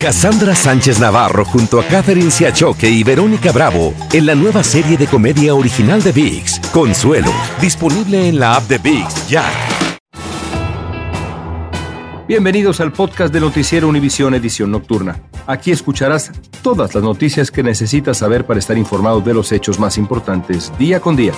Cassandra 0.00 0.54
Sánchez 0.54 1.00
Navarro 1.00 1.44
junto 1.44 1.80
a 1.80 1.84
Catherine 1.84 2.30
Siachoque 2.30 2.88
y 2.88 3.02
Verónica 3.02 3.50
Bravo 3.50 3.94
en 4.12 4.26
la 4.26 4.36
nueva 4.36 4.62
serie 4.62 4.96
de 4.96 5.08
comedia 5.08 5.56
original 5.56 6.00
de 6.04 6.12
VIX, 6.12 6.60
Consuelo, 6.72 7.32
disponible 7.60 8.28
en 8.28 8.38
la 8.38 8.54
app 8.54 8.68
de 8.68 8.78
VIX 8.78 9.28
ya. 9.28 9.44
Bienvenidos 12.28 12.80
al 12.80 12.92
podcast 12.92 13.34
de 13.34 13.40
Noticiero 13.40 13.88
Univisión 13.88 14.36
Edición 14.36 14.70
Nocturna. 14.70 15.20
Aquí 15.48 15.72
escucharás 15.72 16.30
todas 16.62 16.94
las 16.94 17.02
noticias 17.02 17.50
que 17.50 17.64
necesitas 17.64 18.18
saber 18.18 18.46
para 18.46 18.60
estar 18.60 18.78
informado 18.78 19.20
de 19.20 19.34
los 19.34 19.50
hechos 19.50 19.80
más 19.80 19.98
importantes 19.98 20.72
día 20.78 21.00
con 21.00 21.16
día. 21.16 21.32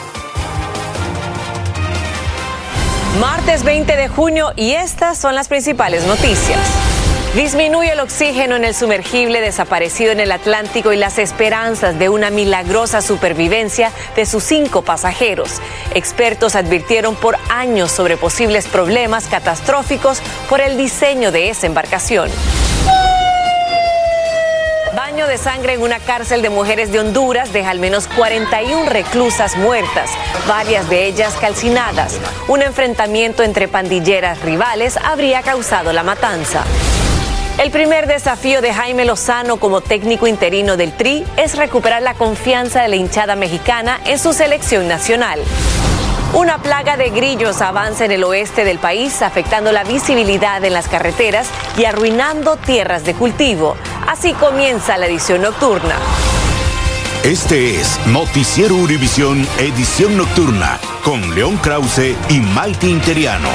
Martes 3.19 3.65
20 3.65 3.97
de 3.97 4.09
junio 4.09 4.53
y 4.55 4.73
estas 4.73 5.17
son 5.17 5.35
las 5.35 5.49
principales 5.49 6.07
noticias. 6.07 7.00
Disminuye 7.35 7.93
el 7.93 8.01
oxígeno 8.01 8.57
en 8.57 8.65
el 8.65 8.75
sumergible 8.75 9.41
desaparecido 9.41 10.11
en 10.11 10.19
el 10.19 10.33
Atlántico 10.33 10.93
y 10.93 10.97
las 10.97 11.17
esperanzas 11.17 11.97
de 11.97 12.09
una 12.09 12.29
milagrosa 12.29 13.01
supervivencia 13.03 13.93
de 14.17 14.27
sus 14.27 14.43
cinco 14.43 14.83
pasajeros. 14.83 15.61
Expertos 15.95 16.57
advirtieron 16.57 17.15
por 17.15 17.37
años 17.49 17.93
sobre 17.93 18.17
posibles 18.17 18.67
problemas 18.67 19.29
catastróficos 19.29 20.21
por 20.49 20.61
el 20.61 20.77
diseño 20.77 21.31
de 21.31 21.51
esa 21.51 21.69
embarcación. 21.69 22.29
Baño 24.97 25.29
de 25.29 25.39
sangre 25.39 25.75
en 25.75 25.83
una 25.83 26.01
cárcel 26.01 26.43
de 26.43 26.51
mujeres 26.51 26.91
de 26.91 26.99
Honduras 26.99 27.53
deja 27.53 27.71
al 27.71 27.79
menos 27.79 28.09
41 28.09 28.91
reclusas 28.91 29.57
muertas, 29.57 30.11
varias 30.49 30.91
de 30.91 31.07
ellas 31.07 31.35
calcinadas. 31.41 32.19
Un 32.49 32.63
enfrentamiento 32.63 33.45
entre 33.45 33.69
pandilleras 33.69 34.43
rivales 34.43 34.97
habría 34.97 35.43
causado 35.43 35.93
la 35.93 36.03
matanza. 36.03 36.65
El 37.61 37.71
primer 37.71 38.07
desafío 38.07 38.63
de 38.63 38.73
Jaime 38.73 39.05
Lozano 39.05 39.59
como 39.59 39.83
técnico 39.83 40.27
interino 40.27 40.79
del 40.79 40.97
Tri 40.97 41.27
es 41.37 41.59
recuperar 41.59 42.01
la 42.01 42.15
confianza 42.15 42.81
de 42.81 42.89
la 42.89 42.97
hinchada 42.97 43.37
mexicana 43.37 44.01
en 44.07 44.19
su 44.19 44.33
selección 44.33 44.89
nacional. 44.89 45.39
Una 46.33 46.63
plaga 46.63 46.97
de 46.97 47.11
grillos 47.11 47.61
avanza 47.61 48.07
en 48.07 48.13
el 48.13 48.25
oeste 48.25 48.65
del 48.65 48.79
país, 48.79 49.21
afectando 49.21 49.73
la 49.73 49.85
visibilidad 49.85 50.65
en 50.65 50.73
las 50.73 50.89
carreteras 50.89 51.49
y 51.77 51.85
arruinando 51.85 52.57
tierras 52.57 53.05
de 53.05 53.13
cultivo. 53.13 53.77
Así 54.09 54.33
comienza 54.33 54.97
la 54.97 55.05
edición 55.05 55.43
nocturna. 55.43 55.97
Este 57.25 57.79
es 57.79 58.01
Noticiero 58.07 58.75
Univisión 58.75 59.47
Edición 59.59 60.17
Nocturna 60.17 60.81
con 61.05 61.35
León 61.35 61.59
Krause 61.59 62.17
y 62.31 62.41
Maite 62.41 62.87
Interiano. 62.87 63.51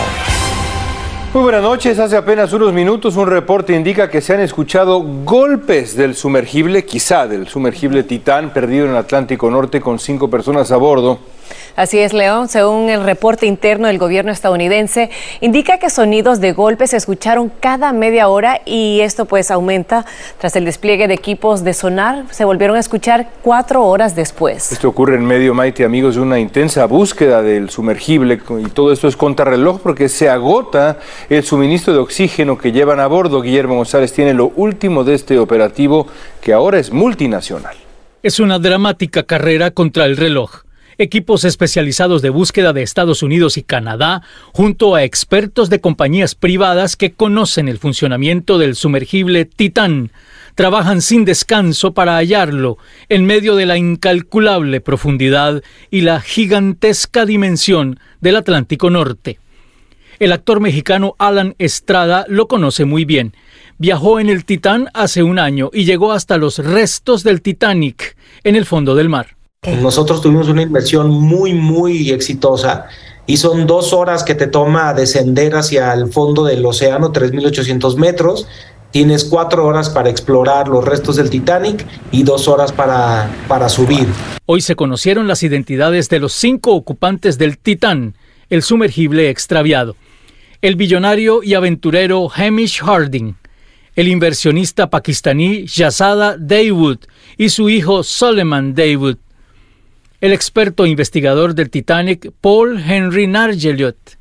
Muy 1.35 1.43
buenas 1.43 1.63
noches. 1.63 1.99
Hace 1.99 2.15
apenas 2.15 2.53
unos 2.53 2.71
minutos 2.71 3.17
un 3.17 3.27
reporte 3.27 3.75
indica 3.75 4.09
que 4.09 4.21
se 4.21 4.33
han 4.33 4.39
escuchado 4.39 5.01
golpes 5.01 5.97
del 5.97 6.15
sumergible, 6.15 6.85
quizá 6.85 7.27
del 7.27 7.49
sumergible 7.49 8.03
Titán, 8.03 8.53
perdido 8.53 8.85
en 8.85 8.91
el 8.91 8.97
Atlántico 8.97 9.51
Norte 9.51 9.81
con 9.81 9.99
cinco 9.99 10.29
personas 10.29 10.71
a 10.71 10.77
bordo. 10.77 11.19
Así 11.75 11.99
es, 11.99 12.13
León. 12.13 12.47
Según 12.47 12.89
el 12.89 13.03
reporte 13.03 13.45
interno 13.45 13.87
del 13.87 13.97
gobierno 13.97 14.31
estadounidense, 14.31 15.09
indica 15.41 15.77
que 15.77 15.89
sonidos 15.89 16.39
de 16.39 16.53
golpes 16.53 16.91
se 16.91 16.97
escucharon 16.97 17.51
cada 17.59 17.91
media 17.91 18.29
hora 18.29 18.61
y 18.65 19.01
esto 19.01 19.25
pues 19.25 19.51
aumenta 19.51 20.05
tras 20.37 20.55
el 20.55 20.63
despliegue 20.63 21.07
de 21.07 21.13
equipos 21.13 21.63
de 21.63 21.73
sonar. 21.73 22.25
Se 22.31 22.45
volvieron 22.45 22.77
a 22.77 22.79
escuchar 22.79 23.29
cuatro 23.41 23.83
horas 23.83 24.15
después. 24.15 24.71
Esto 24.71 24.87
ocurre 24.87 25.15
en 25.15 25.25
medio, 25.25 25.53
Maite, 25.53 25.83
amigos, 25.83 26.15
de 26.15 26.21
una 26.21 26.39
intensa 26.39 26.85
búsqueda 26.85 27.41
del 27.41 27.69
sumergible 27.69 28.39
y 28.59 28.69
todo 28.69 28.93
esto 28.93 29.07
es 29.09 29.17
contrarreloj 29.17 29.81
porque 29.81 30.07
se 30.07 30.29
agota 30.29 30.97
el 31.29 31.43
suministro 31.43 31.93
de 31.93 31.99
oxígeno 31.99 32.57
que 32.57 32.71
llevan 32.71 33.01
a 33.01 33.07
bordo. 33.07 33.41
Guillermo 33.41 33.75
González 33.75 34.13
tiene 34.13 34.33
lo 34.33 34.47
último 34.55 35.03
de 35.03 35.15
este 35.15 35.39
operativo 35.39 36.07
que 36.41 36.53
ahora 36.53 36.79
es 36.79 36.91
multinacional. 36.91 37.75
Es 38.23 38.39
una 38.39 38.59
dramática 38.59 39.23
carrera 39.23 39.71
contra 39.71 40.05
el 40.05 40.17
reloj 40.17 40.64
equipos 40.97 41.43
especializados 41.43 42.21
de 42.21 42.29
búsqueda 42.29 42.73
de 42.73 42.81
Estados 42.81 43.23
Unidos 43.23 43.57
y 43.57 43.63
Canadá, 43.63 44.21
junto 44.53 44.95
a 44.95 45.03
expertos 45.03 45.69
de 45.69 45.81
compañías 45.81 46.35
privadas 46.35 46.95
que 46.95 47.13
conocen 47.13 47.67
el 47.67 47.79
funcionamiento 47.79 48.57
del 48.57 48.75
sumergible 48.75 49.45
Titán, 49.45 50.11
trabajan 50.55 51.01
sin 51.01 51.25
descanso 51.25 51.93
para 51.93 52.15
hallarlo 52.15 52.77
en 53.09 53.25
medio 53.25 53.55
de 53.55 53.65
la 53.65 53.77
incalculable 53.77 54.81
profundidad 54.81 55.61
y 55.91 56.01
la 56.01 56.21
gigantesca 56.21 57.25
dimensión 57.25 57.99
del 58.21 58.37
Atlántico 58.37 58.89
Norte. 58.89 59.39
El 60.17 60.31
actor 60.31 60.61
mexicano 60.61 61.15
Alan 61.19 61.55
Estrada 61.59 62.25
lo 62.29 62.47
conoce 62.47 62.85
muy 62.85 63.03
bien. 63.03 63.35
Viajó 63.77 64.21
en 64.21 64.29
el 64.29 64.45
Titán 64.45 64.89
hace 64.93 65.23
un 65.23 65.39
año 65.39 65.69
y 65.73 65.83
llegó 65.83 66.13
hasta 66.13 66.37
los 66.37 66.59
restos 66.59 67.23
del 67.23 67.41
Titanic 67.41 68.15
en 68.45 68.55
el 68.55 68.65
fondo 68.65 68.95
del 68.95 69.09
mar. 69.09 69.35
Nosotros 69.81 70.21
tuvimos 70.21 70.47
una 70.47 70.61
inversión 70.61 71.09
muy, 71.09 71.53
muy 71.53 72.11
exitosa 72.11 72.85
y 73.25 73.37
son 73.37 73.65
dos 73.65 73.93
horas 73.93 74.23
que 74.23 74.35
te 74.35 74.47
toma 74.47 74.93
descender 74.93 75.55
hacia 75.55 75.93
el 75.93 76.11
fondo 76.11 76.45
del 76.45 76.65
océano, 76.65 77.11
3.800 77.11 77.97
metros. 77.97 78.47
Tienes 78.91 79.25
cuatro 79.25 79.65
horas 79.65 79.89
para 79.89 80.09
explorar 80.09 80.67
los 80.67 80.85
restos 80.85 81.15
del 81.15 81.29
Titanic 81.29 81.85
y 82.11 82.23
dos 82.23 82.47
horas 82.47 82.71
para, 82.71 83.29
para 83.47 83.67
subir. 83.67 84.07
Hoy 84.45 84.61
se 84.61 84.75
conocieron 84.75 85.27
las 85.27 85.43
identidades 85.43 86.07
de 86.09 86.19
los 86.19 86.33
cinco 86.33 86.73
ocupantes 86.73 87.37
del 87.37 87.57
Titán, 87.57 88.15
el 88.49 88.61
sumergible 88.61 89.29
extraviado. 89.29 89.95
El 90.61 90.75
billonario 90.75 91.43
y 91.43 91.55
aventurero 91.55 92.29
Hamish 92.33 92.81
Harding, 92.81 93.35
el 93.95 94.07
inversionista 94.07 94.89
pakistaní 94.89 95.65
Yazada 95.65 96.37
Daywood 96.37 96.99
y 97.37 97.49
su 97.49 97.69
hijo 97.69 98.03
Solomon 98.03 98.75
Daywood 98.75 99.17
el 100.25 100.33
experto 100.33 100.87
investigador 100.87 101.53
del 101.53 101.69
Titanic 101.69 102.31
Paul 102.41 102.81
Henry 102.83 103.27
Nargeliot 103.27 104.17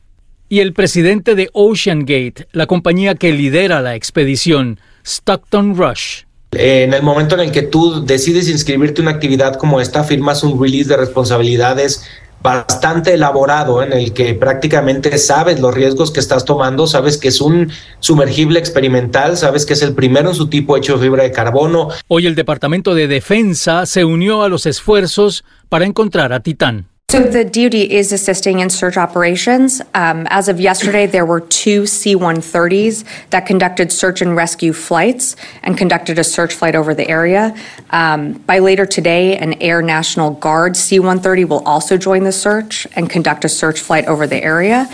y 0.50 0.60
el 0.60 0.74
presidente 0.74 1.34
de 1.34 1.48
Ocean 1.54 2.00
Gate, 2.00 2.46
la 2.52 2.66
compañía 2.66 3.14
que 3.14 3.32
lidera 3.32 3.80
la 3.80 3.94
expedición, 3.94 4.78
Stockton 5.02 5.74
Rush. 5.74 6.24
En 6.52 6.92
el 6.92 7.02
momento 7.02 7.36
en 7.36 7.40
el 7.40 7.52
que 7.52 7.62
tú 7.62 8.04
decides 8.04 8.50
inscribirte 8.50 9.00
en 9.00 9.08
una 9.08 9.16
actividad 9.16 9.56
como 9.56 9.80
esta, 9.80 10.04
firmas 10.04 10.44
un 10.44 10.60
release 10.62 10.90
de 10.90 10.98
responsabilidades 10.98 12.04
bastante 12.44 13.14
elaborado 13.14 13.82
en 13.82 13.94
el 13.94 14.12
que 14.12 14.34
prácticamente 14.34 15.16
sabes 15.16 15.60
los 15.60 15.74
riesgos 15.74 16.12
que 16.12 16.20
estás 16.20 16.44
tomando, 16.44 16.86
sabes 16.86 17.16
que 17.16 17.28
es 17.28 17.40
un 17.40 17.72
sumergible 18.00 18.58
experimental, 18.58 19.38
sabes 19.38 19.64
que 19.64 19.72
es 19.72 19.80
el 19.80 19.94
primero 19.94 20.28
en 20.28 20.34
su 20.34 20.48
tipo 20.48 20.76
hecho 20.76 20.98
de 20.98 21.04
fibra 21.04 21.22
de 21.22 21.32
carbono. 21.32 21.88
Hoy 22.06 22.26
el 22.26 22.34
Departamento 22.34 22.94
de 22.94 23.08
Defensa 23.08 23.86
se 23.86 24.04
unió 24.04 24.42
a 24.42 24.50
los 24.50 24.66
esfuerzos 24.66 25.42
para 25.70 25.86
encontrar 25.86 26.34
a 26.34 26.40
Titán. 26.40 26.88
So 27.14 27.22
the 27.22 27.44
DoD 27.44 27.74
is 27.76 28.12
assisting 28.12 28.58
in 28.58 28.68
search 28.68 28.96
operations. 28.96 29.80
Um, 29.94 30.26
as 30.30 30.48
of 30.48 30.58
yesterday, 30.58 31.06
there 31.06 31.24
were 31.24 31.42
two 31.42 31.86
C-130s 31.86 33.04
that 33.30 33.46
conducted 33.46 33.92
search 33.92 34.20
and 34.20 34.34
rescue 34.34 34.72
flights 34.72 35.36
and 35.62 35.78
conducted 35.78 36.18
a 36.18 36.24
search 36.24 36.54
flight 36.54 36.74
over 36.74 36.92
the 36.92 37.08
area. 37.08 37.56
Um, 37.90 38.32
by 38.32 38.58
later 38.58 38.84
today, 38.84 39.38
an 39.38 39.52
Air 39.62 39.80
National 39.80 40.32
Guard 40.32 40.76
C-130 40.76 41.46
will 41.48 41.62
also 41.62 41.96
join 41.96 42.24
the 42.24 42.32
search 42.32 42.84
and 42.96 43.08
conduct 43.08 43.44
a 43.44 43.48
search 43.48 43.78
flight 43.78 44.06
over 44.06 44.26
the 44.26 44.42
area. 44.42 44.88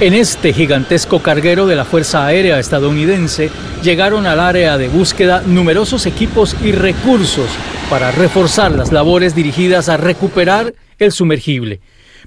En 0.00 0.14
este 0.14 0.52
gigantesco 0.52 1.22
carguero 1.22 1.66
de 1.66 1.74
la 1.74 1.84
Fuerza 1.84 2.24
Aérea 2.24 2.60
estadounidense 2.60 3.50
llegaron 3.82 4.28
al 4.28 4.38
área 4.38 4.78
de 4.78 4.86
búsqueda 4.86 5.42
numerosos 5.44 6.06
equipos 6.06 6.54
y 6.62 6.70
recursos 6.70 7.48
para 7.90 8.12
reforzar 8.12 8.70
las 8.70 8.92
labores 8.92 9.34
dirigidas 9.34 9.88
a 9.88 9.96
recuperar 9.96 10.72
el 11.00 11.10
sumergible. 11.10 11.80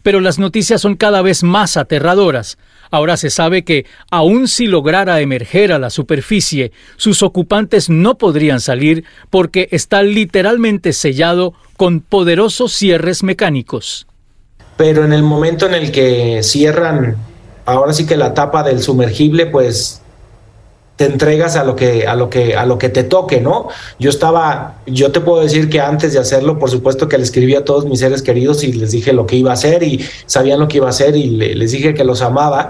Pero 0.04 0.20
las 0.20 0.38
noticias 0.38 0.82
son 0.82 0.98
cada 0.98 1.22
vez 1.22 1.44
más 1.44 1.78
aterradoras. 1.78 2.58
Ahora 2.90 3.16
se 3.16 3.30
sabe 3.30 3.64
que, 3.64 3.86
aun 4.10 4.50
si 4.50 4.68
lograra 4.68 5.22
emerger 5.22 5.72
a 5.72 5.80
la 5.80 5.92
superficie, 5.92 6.74
sus 6.98 7.24
ocupantes 7.24 7.90
no 7.90 8.18
podrían 8.18 8.60
salir 8.60 9.06
porque 9.30 9.70
está 9.72 10.04
literalmente 10.04 10.92
sellado 10.92 11.54
con 11.78 12.02
poderosos 12.02 12.74
cierres 12.74 13.24
mecánicos. 13.24 14.08
Pero 14.76 15.06
en 15.06 15.14
el 15.14 15.24
momento 15.24 15.68
en 15.68 15.76
el 15.76 15.92
que 15.92 16.42
cierran, 16.44 17.31
ahora 17.66 17.94
sí 17.94 18.06
que 18.06 18.18
la 18.18 18.34
tapa 18.34 18.64
del 18.64 18.82
sumergible, 18.82 19.46
pues 19.46 20.02
te 21.02 21.08
entregas 21.08 21.56
a 21.56 21.64
lo 21.64 21.76
que 21.76 22.06
a 22.06 22.16
lo 22.16 22.30
que 22.30 22.56
a 22.56 22.66
lo 22.66 22.78
que 22.78 22.90
te 22.90 23.04
toque, 23.04 23.42
¿no? 23.42 23.70
Yo 23.98 24.12
estaba 24.12 24.76
yo 24.86 25.12
te 25.12 25.20
puedo 25.20 25.42
decir 25.42 25.68
que 25.68 25.80
antes 25.80 26.14
de 26.14 26.20
hacerlo, 26.20 26.60
por 26.60 26.70
supuesto 26.70 27.08
que 27.08 27.18
le 27.18 27.24
escribí 27.24 27.56
a 27.56 27.66
todos 27.66 27.86
mis 27.86 28.00
seres 28.00 28.22
queridos 28.22 28.64
y 28.64 28.74
les 28.74 28.92
dije 28.92 29.12
lo 29.12 29.26
que 29.26 29.36
iba 29.36 29.50
a 29.50 29.54
hacer 29.54 29.82
y 29.82 30.06
sabían 30.28 30.60
lo 30.60 30.68
que 30.68 30.78
iba 30.78 30.88
a 30.88 30.92
hacer 30.92 31.16
y 31.16 31.30
les 31.56 31.72
dije 31.72 31.96
que 31.96 32.04
los 32.04 32.22
amaba. 32.22 32.70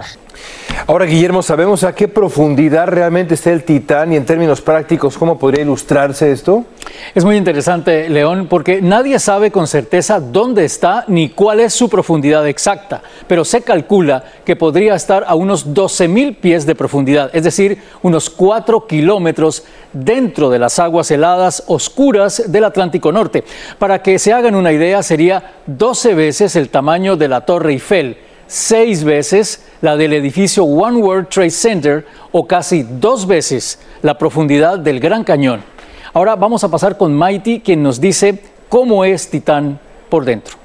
Ahora, 0.87 1.05
Guillermo, 1.05 1.43
¿sabemos 1.43 1.83
a 1.83 1.93
qué 1.93 2.07
profundidad 2.07 2.87
realmente 2.87 3.35
está 3.35 3.51
el 3.51 3.63
Titán 3.63 4.13
y 4.13 4.15
en 4.15 4.25
términos 4.25 4.61
prácticos 4.61 5.15
cómo 5.15 5.37
podría 5.37 5.61
ilustrarse 5.61 6.31
esto? 6.31 6.65
Es 7.13 7.23
muy 7.23 7.37
interesante, 7.37 8.09
León, 8.09 8.47
porque 8.49 8.81
nadie 8.81 9.19
sabe 9.19 9.51
con 9.51 9.67
certeza 9.67 10.19
dónde 10.19 10.65
está 10.65 11.05
ni 11.07 11.29
cuál 11.29 11.59
es 11.59 11.73
su 11.73 11.87
profundidad 11.87 12.47
exacta, 12.47 13.03
pero 13.27 13.45
se 13.45 13.61
calcula 13.61 14.23
que 14.43 14.55
podría 14.55 14.95
estar 14.95 15.23
a 15.27 15.35
unos 15.35 15.71
12 15.71 16.07
mil 16.07 16.35
pies 16.35 16.65
de 16.65 16.73
profundidad, 16.73 17.29
es 17.33 17.43
decir, 17.43 17.79
unos 18.01 18.31
4 18.31 18.87
kilómetros 18.87 19.63
dentro 19.93 20.49
de 20.49 20.59
las 20.59 20.79
aguas 20.79 21.11
heladas 21.11 21.63
oscuras 21.67 22.51
del 22.51 22.63
Atlántico 22.63 23.11
Norte. 23.11 23.43
Para 23.77 24.01
que 24.01 24.17
se 24.17 24.33
hagan 24.33 24.55
una 24.55 24.71
idea, 24.71 25.03
sería 25.03 25.53
12 25.67 26.15
veces 26.15 26.55
el 26.55 26.69
tamaño 26.69 27.17
de 27.17 27.27
la 27.27 27.41
Torre 27.41 27.73
Eiffel 27.73 28.17
seis 28.51 29.05
veces 29.05 29.63
la 29.81 29.97
del 29.97 30.13
edificio 30.13 30.63
One 30.63 30.97
World 30.97 31.27
Trade 31.29 31.49
Center 31.49 32.05
o 32.31 32.47
casi 32.47 32.83
dos 32.83 33.25
veces 33.27 33.79
la 34.01 34.17
profundidad 34.17 34.79
del 34.79 34.99
Gran 34.99 35.23
Cañón. 35.23 35.61
Ahora 36.13 36.35
vamos 36.35 36.63
a 36.63 36.69
pasar 36.69 36.97
con 36.97 37.17
Mighty, 37.17 37.61
quien 37.61 37.81
nos 37.81 37.99
dice 37.99 38.41
cómo 38.69 39.03
es 39.05 39.29
Titán 39.29 39.79
por 40.09 40.25
dentro. 40.25 40.60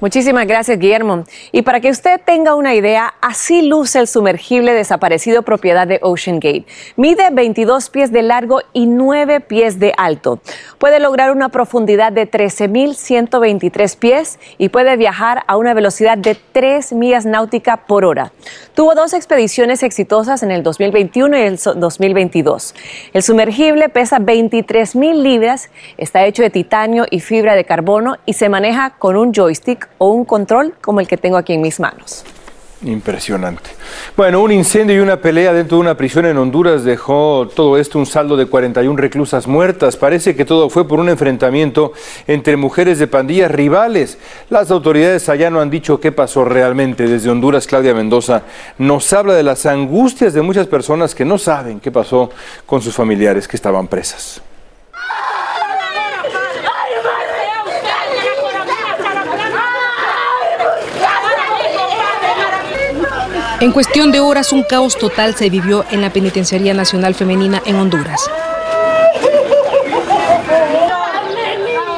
Muchísimas 0.00 0.46
gracias, 0.46 0.78
Guillermo. 0.78 1.24
Y 1.50 1.62
para 1.62 1.80
que 1.80 1.90
usted 1.90 2.20
tenga 2.24 2.54
una 2.54 2.72
idea, 2.72 3.14
así 3.20 3.62
luce 3.62 3.98
el 3.98 4.06
sumergible 4.06 4.72
desaparecido 4.72 5.42
propiedad 5.42 5.88
de 5.88 5.98
Ocean 6.02 6.38
Gate. 6.38 6.66
Mide 6.94 7.30
22 7.32 7.90
pies 7.90 8.12
de 8.12 8.22
largo 8.22 8.60
y 8.72 8.86
9 8.86 9.40
pies 9.40 9.80
de 9.80 9.92
alto. 9.96 10.38
Puede 10.78 11.00
lograr 11.00 11.32
una 11.32 11.48
profundidad 11.48 12.12
de 12.12 12.30
13.123 12.30 13.98
pies 13.98 14.38
y 14.56 14.68
puede 14.68 14.96
viajar 14.96 15.42
a 15.48 15.56
una 15.56 15.74
velocidad 15.74 16.16
de 16.16 16.36
3 16.36 16.92
millas 16.92 17.26
náuticas 17.26 17.80
por 17.88 18.04
hora. 18.04 18.30
Tuvo 18.74 18.94
dos 18.94 19.14
expediciones 19.14 19.82
exitosas 19.82 20.44
en 20.44 20.52
el 20.52 20.62
2021 20.62 21.36
y 21.36 21.40
el 21.40 21.56
2022. 21.56 22.76
El 23.14 23.24
sumergible 23.24 23.88
pesa 23.88 24.20
23.000 24.20 25.22
libras, 25.22 25.70
está 25.96 26.24
hecho 26.24 26.44
de 26.44 26.50
titanio 26.50 27.04
y 27.10 27.18
fibra 27.18 27.56
de 27.56 27.64
carbono 27.64 28.16
y 28.26 28.34
se 28.34 28.48
maneja 28.48 28.90
con 28.90 29.16
un 29.16 29.32
joystick 29.34 29.87
o 29.96 30.08
un 30.08 30.24
control 30.24 30.74
como 30.80 31.00
el 31.00 31.08
que 31.08 31.16
tengo 31.16 31.36
aquí 31.36 31.54
en 31.54 31.62
mis 31.62 31.80
manos. 31.80 32.24
Impresionante. 32.84 33.70
Bueno, 34.16 34.40
un 34.40 34.52
incendio 34.52 34.94
y 34.94 35.00
una 35.00 35.20
pelea 35.20 35.52
dentro 35.52 35.78
de 35.78 35.80
una 35.80 35.96
prisión 35.96 36.26
en 36.26 36.38
Honduras 36.38 36.84
dejó 36.84 37.48
todo 37.52 37.76
esto 37.76 37.98
un 37.98 38.06
saldo 38.06 38.36
de 38.36 38.46
41 38.46 38.96
reclusas 38.96 39.48
muertas. 39.48 39.96
Parece 39.96 40.36
que 40.36 40.44
todo 40.44 40.70
fue 40.70 40.86
por 40.86 41.00
un 41.00 41.08
enfrentamiento 41.08 41.92
entre 42.28 42.56
mujeres 42.56 43.00
de 43.00 43.08
pandillas 43.08 43.50
rivales. 43.50 44.18
Las 44.48 44.70
autoridades 44.70 45.28
allá 45.28 45.50
no 45.50 45.60
han 45.60 45.70
dicho 45.70 45.98
qué 45.98 46.12
pasó 46.12 46.44
realmente. 46.44 47.08
Desde 47.08 47.30
Honduras, 47.30 47.66
Claudia 47.66 47.94
Mendoza 47.94 48.42
nos 48.78 49.12
habla 49.12 49.34
de 49.34 49.42
las 49.42 49.66
angustias 49.66 50.32
de 50.32 50.42
muchas 50.42 50.68
personas 50.68 51.16
que 51.16 51.24
no 51.24 51.36
saben 51.36 51.80
qué 51.80 51.90
pasó 51.90 52.30
con 52.64 52.80
sus 52.80 52.94
familiares 52.94 53.48
que 53.48 53.56
estaban 53.56 53.88
presas. 53.88 54.40
En 63.60 63.72
cuestión 63.72 64.12
de 64.12 64.20
horas, 64.20 64.52
un 64.52 64.62
caos 64.62 64.96
total 64.96 65.34
se 65.34 65.50
vivió 65.50 65.84
en 65.90 66.00
la 66.00 66.12
Penitenciaría 66.12 66.74
Nacional 66.74 67.16
Femenina 67.16 67.60
en 67.66 67.74
Honduras. 67.74 68.20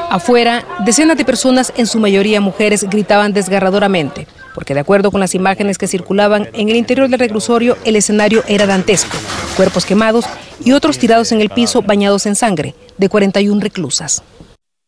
Afuera, 0.08 0.64
decenas 0.86 1.18
de 1.18 1.26
personas, 1.26 1.70
en 1.76 1.86
su 1.86 1.98
mayoría 1.98 2.40
mujeres, 2.40 2.84
gritaban 2.84 3.34
desgarradoramente, 3.34 4.26
porque 4.54 4.72
de 4.72 4.80
acuerdo 4.80 5.10
con 5.10 5.20
las 5.20 5.34
imágenes 5.34 5.76
que 5.76 5.86
circulaban 5.86 6.48
en 6.54 6.70
el 6.70 6.76
interior 6.76 7.10
del 7.10 7.20
reclusorio, 7.20 7.76
el 7.84 7.96
escenario 7.96 8.42
era 8.48 8.64
dantesco, 8.66 9.18
cuerpos 9.54 9.84
quemados 9.84 10.24
y 10.64 10.72
otros 10.72 10.98
tirados 10.98 11.30
en 11.30 11.42
el 11.42 11.50
piso 11.50 11.82
bañados 11.82 12.24
en 12.24 12.36
sangre, 12.36 12.74
de 12.96 13.08
41 13.10 13.60
reclusas. 13.60 14.22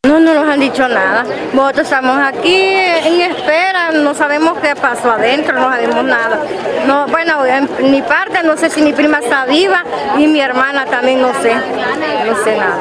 No, 0.05 0.19
no 0.19 0.35
nos 0.35 0.49
han 0.49 0.59
dicho 0.59 0.89
nada. 0.89 1.25
Nosotros 1.55 1.85
estamos 1.85 2.19
aquí 2.19 2.57
en 2.57 3.21
espera, 3.21 3.93
no 3.93 4.15
sabemos 4.15 4.59
qué 4.59 4.75
pasó 4.75 5.13
adentro, 5.13 5.55
no 5.55 5.71
sabemos 5.71 6.05
nada. 6.05 6.41
No, 6.89 7.07
bueno, 7.07 7.47
en 7.47 7.69
mi 7.89 8.03
parte 8.03 8.43
no 8.43 8.57
sé 8.57 8.69
si 8.69 8.83
mi 8.83 8.93
prima 8.93 9.21
está 9.21 9.45
viva 9.47 9.85
y 10.19 10.27
mi 10.27 10.41
hermana 10.41 10.87
también 10.87 11.23
no 11.23 11.33
sé, 11.41 11.55
no 11.55 12.45
sé 12.45 12.57
nada. 12.57 12.81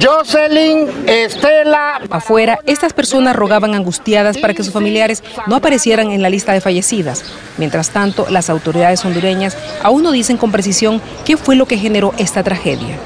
Jocelyn 0.00 0.88
Estela. 1.08 2.02
Afuera, 2.08 2.60
estas 2.66 2.92
personas 2.92 3.34
rogaban 3.34 3.74
angustiadas 3.74 4.38
para 4.38 4.54
que 4.54 4.62
sus 4.62 4.72
familiares 4.72 5.24
no 5.48 5.56
aparecieran 5.56 6.12
en 6.12 6.22
la 6.22 6.30
lista 6.30 6.52
de 6.52 6.60
fallecidas. 6.60 7.24
Mientras 7.56 7.90
tanto, 7.90 8.26
las 8.30 8.48
autoridades 8.48 9.04
hondureñas 9.04 9.56
aún 9.82 10.04
no 10.04 10.12
dicen 10.12 10.36
con 10.36 10.52
precisión 10.52 11.02
qué 11.24 11.36
fue 11.36 11.56
lo 11.56 11.66
que 11.66 11.78
generó 11.78 12.14
esta 12.16 12.44
tragedia 12.44 12.96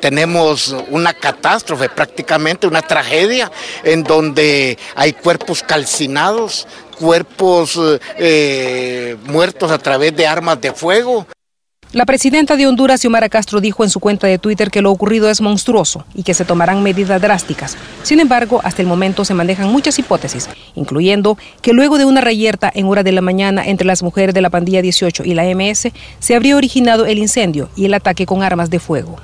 tenemos 0.00 0.74
una 0.88 1.12
catástrofe, 1.12 1.88
prácticamente 1.88 2.66
una 2.66 2.82
tragedia, 2.82 3.50
en 3.84 4.02
donde 4.02 4.78
hay 4.94 5.12
cuerpos 5.12 5.62
calcinados, 5.62 6.66
cuerpos 6.98 7.78
eh, 8.18 9.16
muertos 9.24 9.70
a 9.70 9.78
través 9.78 10.14
de 10.16 10.26
armas 10.26 10.60
de 10.60 10.72
fuego. 10.72 11.26
La 11.92 12.06
presidenta 12.06 12.56
de 12.56 12.68
Honduras, 12.68 13.00
Xiomara 13.00 13.28
Castro, 13.28 13.60
dijo 13.60 13.82
en 13.82 13.90
su 13.90 13.98
cuenta 13.98 14.28
de 14.28 14.38
Twitter 14.38 14.70
que 14.70 14.80
lo 14.80 14.92
ocurrido 14.92 15.28
es 15.28 15.40
monstruoso 15.40 16.04
y 16.14 16.22
que 16.22 16.34
se 16.34 16.44
tomarán 16.44 16.84
medidas 16.84 17.20
drásticas. 17.20 17.76
Sin 18.04 18.20
embargo, 18.20 18.60
hasta 18.62 18.80
el 18.80 18.86
momento 18.86 19.24
se 19.24 19.34
manejan 19.34 19.72
muchas 19.72 19.98
hipótesis, 19.98 20.48
incluyendo 20.76 21.36
que 21.62 21.72
luego 21.72 21.98
de 21.98 22.04
una 22.04 22.20
reyerta 22.20 22.70
en 22.72 22.86
hora 22.86 23.02
de 23.02 23.10
la 23.10 23.22
mañana 23.22 23.66
entre 23.66 23.88
las 23.88 24.04
mujeres 24.04 24.36
de 24.36 24.40
la 24.40 24.50
pandilla 24.50 24.82
18 24.82 25.24
y 25.24 25.34
la 25.34 25.42
MS, 25.52 25.88
se 26.20 26.36
habría 26.36 26.56
originado 26.56 27.06
el 27.06 27.18
incendio 27.18 27.68
y 27.74 27.86
el 27.86 27.94
ataque 27.94 28.24
con 28.24 28.44
armas 28.44 28.70
de 28.70 28.78
fuego. 28.78 29.16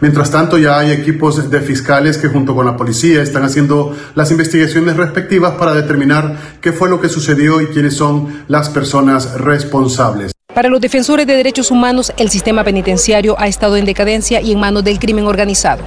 Mientras 0.00 0.30
tanto, 0.30 0.58
ya 0.58 0.78
hay 0.78 0.92
equipos 0.92 1.50
de 1.50 1.60
fiscales 1.60 2.18
que 2.18 2.28
junto 2.28 2.54
con 2.54 2.66
la 2.66 2.76
policía 2.76 3.22
están 3.22 3.44
haciendo 3.44 3.96
las 4.14 4.30
investigaciones 4.30 4.96
respectivas 4.96 5.54
para 5.54 5.74
determinar 5.74 6.36
qué 6.60 6.72
fue 6.72 6.90
lo 6.90 7.00
que 7.00 7.08
sucedió 7.08 7.60
y 7.60 7.66
quiénes 7.66 7.96
son 7.96 8.44
las 8.48 8.68
personas 8.68 9.34
responsables. 9.40 10.32
Para 10.54 10.68
los 10.68 10.80
defensores 10.80 11.26
de 11.26 11.34
derechos 11.34 11.70
humanos, 11.70 12.12
el 12.16 12.30
sistema 12.30 12.64
penitenciario 12.64 13.36
ha 13.38 13.46
estado 13.46 13.76
en 13.76 13.84
decadencia 13.84 14.40
y 14.40 14.52
en 14.52 14.60
manos 14.60 14.84
del 14.84 14.98
crimen 14.98 15.26
organizado. 15.26 15.82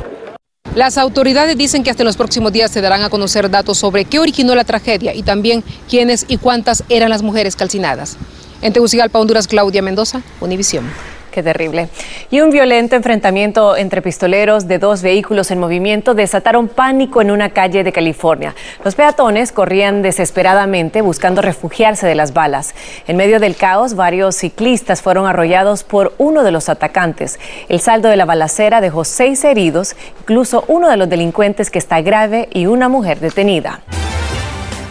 Las 0.76 0.98
autoridades 0.98 1.58
dicen 1.58 1.84
que 1.84 1.90
hasta 1.90 2.04
los 2.04 2.18
próximos 2.18 2.54
días 2.54 2.70
se 2.70 2.82
darán 2.82 3.02
a 3.02 3.10
conocer 3.10 3.50
datos 3.50 3.80
sobre 3.80 4.06
qué 4.06 4.20
originó 4.20 4.54
la 4.54 4.64
tragedia 4.64 5.16
y 5.16 5.24
también 5.24 5.64
quiénes 5.90 6.26
y 6.28 6.38
cuántas 6.38 6.84
eran 6.90 7.10
las 7.10 7.24
mujeres 7.24 7.56
calcinadas. 7.56 8.18
En 8.62 8.74
Tegucigalpa, 8.74 9.20
Honduras, 9.20 9.48
Claudia 9.48 9.82
Mendoza, 9.82 10.22
Univisión. 10.42 10.86
Qué 11.32 11.44
terrible. 11.44 11.90
Y 12.32 12.42
un 12.42 12.50
violento 12.50 12.96
enfrentamiento 12.96 13.78
entre 13.78 14.02
pistoleros 14.02 14.68
de 14.68 14.80
dos 14.80 15.02
vehículos 15.02 15.52
en 15.52 15.60
movimiento 15.60 16.16
desataron 16.16 16.68
pánico 16.68 17.22
en 17.22 17.32
una 17.32 17.50
calle 17.50 17.84
de 17.84 17.92
California. 17.92 18.56
Los 18.84 18.96
peatones 18.96 19.52
corrían 19.52 20.02
desesperadamente 20.02 21.02
buscando 21.02 21.42
refugiarse 21.42 22.08
de 22.08 22.16
las 22.16 22.34
balas. 22.34 22.74
En 23.08 23.18
medio 23.18 23.40
del 23.40 23.56
caos, 23.56 23.96
varios 23.96 24.36
ciclistas 24.36 25.02
fueron 25.02 25.28
arrollados 25.28 25.84
por 25.84 26.14
uno 26.18 26.44
de 26.44 26.52
los 26.52 26.70
atacantes. 26.70 27.40
El 27.68 27.80
saldo 27.80 28.10
de 28.10 28.16
la 28.16 28.26
balacera 28.26 28.82
dejó 28.82 29.04
seis 29.04 29.44
heridos, 29.44 29.96
incluso 30.22 30.64
uno 30.68 30.90
de 30.90 30.98
los 30.98 31.10
delincuentes 31.10 31.70
que 31.70 31.80
está 31.80 32.02
grave 32.02 32.50
y 32.54 32.66
una 32.66 32.90
mujer 32.90 33.20
detenida. 33.20 33.82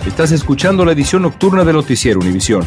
Estás 0.06 0.32
escuchando 0.32 0.84
la 0.84 0.92
edición 0.92 1.22
nocturna 1.22 1.64
de 1.64 1.72
Noticiero 1.72 2.20
Univisión. 2.20 2.66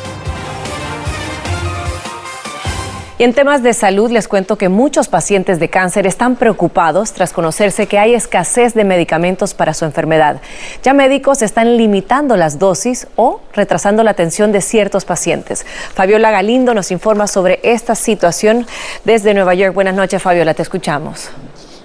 Y 3.21 3.23
en 3.23 3.33
temas 3.33 3.61
de 3.61 3.75
salud 3.75 4.09
les 4.09 4.27
cuento 4.27 4.57
que 4.57 4.67
muchos 4.67 5.07
pacientes 5.07 5.59
de 5.59 5.69
cáncer 5.69 6.07
están 6.07 6.37
preocupados 6.37 7.13
tras 7.13 7.33
conocerse 7.33 7.85
que 7.85 7.99
hay 7.99 8.15
escasez 8.15 8.73
de 8.73 8.83
medicamentos 8.83 9.53
para 9.53 9.75
su 9.75 9.85
enfermedad. 9.85 10.41
Ya 10.81 10.95
médicos 10.95 11.43
están 11.43 11.77
limitando 11.77 12.35
las 12.35 12.57
dosis 12.57 13.05
o 13.17 13.39
retrasando 13.53 14.01
la 14.01 14.09
atención 14.09 14.51
de 14.51 14.61
ciertos 14.61 15.05
pacientes. 15.05 15.67
Fabiola 15.93 16.31
Galindo 16.31 16.73
nos 16.73 16.89
informa 16.89 17.27
sobre 17.27 17.59
esta 17.61 17.93
situación 17.93 18.65
desde 19.05 19.35
Nueva 19.35 19.53
York. 19.53 19.75
Buenas 19.75 19.93
noches, 19.93 20.19
Fabiola, 20.19 20.55
te 20.55 20.63
escuchamos. 20.63 21.29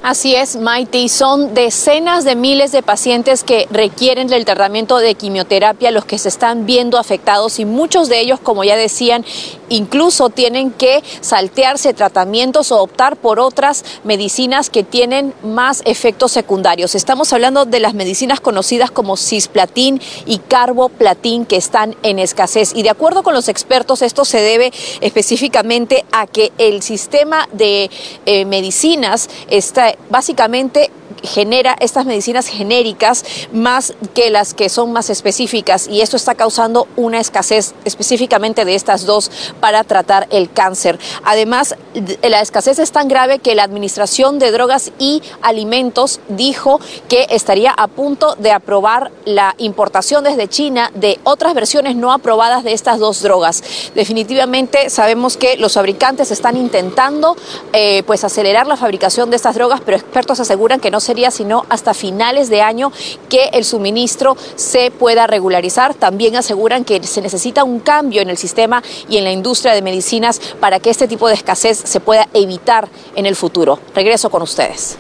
Así 0.09 0.37
es, 0.37 0.55
Maite. 0.55 1.09
Son 1.09 1.53
decenas 1.53 2.23
de 2.23 2.37
miles 2.37 2.71
de 2.71 2.81
pacientes 2.81 3.43
que 3.43 3.67
requieren 3.73 4.29
del 4.29 4.45
tratamiento 4.45 4.99
de 4.99 5.17
quimioterapia 5.17 5.91
los 5.91 6.05
que 6.05 6.17
se 6.17 6.29
están 6.29 6.65
viendo 6.65 6.97
afectados 6.97 7.59
y 7.59 7.65
muchos 7.65 8.09
de 8.09 8.21
ellos, 8.21 8.39
como 8.39 8.63
ya 8.63 8.77
decían, 8.77 9.25
incluso 9.69 10.31
tienen 10.31 10.71
que 10.71 11.03
saltearse 11.21 11.93
tratamientos 11.93 12.71
o 12.71 12.83
optar 12.83 13.17
por 13.17 13.41
otras 13.41 13.85
medicinas 14.05 14.71
que 14.71 14.85
tienen 14.85 15.35
más 15.43 15.83
efectos 15.87 16.31
secundarios. 16.31 16.95
Estamos 16.95 17.33
hablando 17.33 17.65
de 17.65 17.81
las 17.81 17.95
medicinas 17.95 18.39
conocidas 18.39 18.93
como 18.93 19.17
cisplatín 19.17 20.01
y 20.25 20.39
carboplatín 20.39 21.47
que 21.47 21.57
están 21.57 21.97
en 22.05 22.21
escasez. 22.21 22.77
Y 22.77 22.85
de 22.85 22.91
acuerdo 22.91 23.25
con 23.25 23.35
los 23.35 23.49
expertos, 23.49 24.03
esto 24.03 24.25
se 24.25 24.41
debe 24.41 24.73
específicamente 25.01 26.05
a 26.13 26.29
que 26.29 26.53
el 26.59 26.83
sistema 26.83 27.49
de 27.51 27.91
eh, 28.25 28.45
medicinas 28.45 29.29
está 29.49 29.96
básicamente 30.11 30.91
genera 31.23 31.77
estas 31.81 32.07
medicinas 32.07 32.47
genéricas 32.47 33.25
más 33.53 33.95
que 34.15 34.31
las 34.31 34.55
que 34.55 34.69
son 34.69 34.93
más 34.93 35.11
específicas 35.11 35.89
y 35.89 36.01
esto 36.01 36.17
está 36.17 36.35
causando 36.35 36.87
una 36.97 37.21
escasez 37.21 37.75
específicamente 37.85 38.65
de 38.65 38.75
estas 38.75 39.07
dos 39.07 39.31
para 39.61 39.85
tratar 39.85 40.27
el 40.31 40.51
cáncer. 40.51 40.99
Además, 41.25 41.77
la 42.23 42.41
escasez 42.41 42.79
es 42.79 42.93
tan 42.93 43.09
grave 43.09 43.39
que 43.39 43.55
la 43.55 43.65
Administración 43.65 44.39
de 44.39 44.51
Drogas 44.51 44.93
y 44.99 45.23
Alimentos 45.43 46.21
dijo 46.29 46.81
que 47.09 47.27
estaría 47.31 47.71
a 47.71 47.89
punto 47.89 48.35
de 48.37 48.53
aprobar 48.53 49.11
la 49.25 49.55
importación 49.59 50.25
desde 50.25 50.49
China 50.49 50.91
de 50.95 51.19
otras 51.25 51.55
versiones 51.55 51.97
no 51.97 52.13
aprobadas 52.13 52.65
de 52.65 52.73
estas 52.73 52.99
dos 52.99 53.23
drogas. 53.23 53.63
Definitivamente 53.95 54.91
sabemos 54.91 55.37
que 55.37 55.57
los 55.57 55.75
fabricantes 55.75 56.31
están 56.31 56.57
intentando 56.57 57.37
eh, 57.73 58.03
pues 58.07 58.25
acelerar 58.25 58.67
la 58.67 58.77
fabricación 58.77 59.31
de 59.31 59.37
estas 59.37 59.55
drogas, 59.55 59.81
pero 59.85 59.97
expertos 59.97 60.41
aseguran 60.41 60.81
que 60.81 60.91
no 60.91 61.01
sería 61.01 61.16
sino 61.31 61.65
hasta 61.69 61.95
finales 61.95 62.51
de 62.51 62.63
año 62.63 62.93
que 63.29 63.47
el 63.53 63.65
suministro 63.65 64.37
se 64.55 64.91
pueda 64.91 65.27
regularizar. 65.27 65.95
También 65.95 66.37
aseguran 66.37 66.85
que 66.85 67.03
se 67.05 67.23
necesita 67.23 67.65
un 67.65 67.81
cambio 67.81 68.23
en 68.23 68.31
el 68.31 68.37
sistema 68.37 68.83
y 69.09 69.17
en 69.17 69.25
la 69.25 69.33
industria 69.33 69.75
de 69.75 69.83
medicinas 69.83 70.41
para 70.61 70.81
que 70.81 70.91
este 70.91 71.09
tipo 71.09 71.29
de 71.29 71.35
escasez 71.35 71.79
se 71.79 72.01
pueda 72.01 72.29
evitar 72.35 72.89
en 73.15 73.27
el 73.27 73.37
futuro. 73.37 73.79
Regreso 73.95 74.31
con 74.31 74.43
ustedes. 74.43 74.99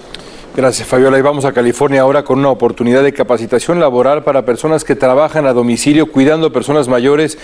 Gracias, 0.57 0.89
Fabiola. 0.89 1.19
Y 1.19 1.21
vamos 1.21 1.45
a 1.45 1.53
California 1.53 2.01
ahora 2.01 2.25
con 2.25 2.39
una 2.39 2.49
oportunidad 2.49 3.03
de 3.03 3.13
capacitación 3.13 3.79
laboral 3.79 4.25
para 4.25 4.47
personas 4.47 4.85
que 4.85 4.97
trabajan 4.97 5.47
a 5.47 5.53
domicilio 5.53 6.11
cuidando 6.11 6.51
personas 6.51 6.89
mayores 6.89 7.37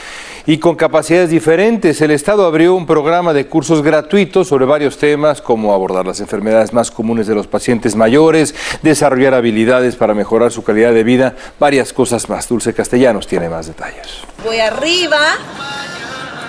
y 0.46 0.56
con 0.56 0.76
capacidades 0.76 1.28
diferentes. 1.28 2.00
El 2.00 2.10
Estado 2.10 2.46
abrió 2.46 2.74
un 2.74 2.86
programa 2.86 3.34
de 3.34 3.46
cursos 3.48 3.82
gratuitos 3.82 4.48
sobre 4.48 4.64
varios 4.64 4.96
temas, 4.96 5.42
como 5.42 5.74
abordar 5.74 6.06
las 6.06 6.20
enfermedades 6.20 6.72
más 6.72 6.90
comunes 6.90 7.26
de 7.26 7.34
los 7.34 7.46
pacientes 7.46 7.96
mayores, 7.96 8.54
desarrollar 8.80 9.34
habilidades 9.34 9.94
para 9.94 10.14
mejorar 10.14 10.50
su 10.50 10.64
calidad 10.64 10.94
de 10.94 11.04
vida, 11.04 11.36
varias 11.60 11.92
cosas 11.92 12.30
más. 12.30 12.48
Dulce 12.48 12.72
Castellanos 12.72 13.26
tiene 13.26 13.50
más 13.50 13.66
detalles. 13.66 14.22
Voy 14.42 14.58
arriba 14.58 15.18